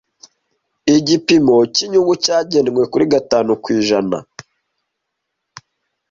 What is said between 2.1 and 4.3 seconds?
cyagenwe kuri gatanu ku ijana.